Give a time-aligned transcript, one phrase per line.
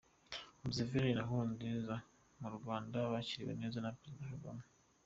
[0.63, 1.95] Museveni na nkurunziza
[2.41, 4.63] murwanda bakiriwe neza na perezida kagame